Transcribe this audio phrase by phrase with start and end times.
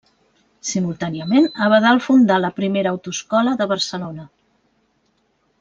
[0.69, 4.29] Simultàniament, Abadal fundà la primera autoescola de Barcelona.